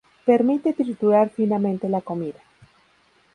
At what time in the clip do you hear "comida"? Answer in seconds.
2.01-2.41